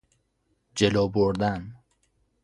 جلو 0.75 1.09
بردن 1.09 1.75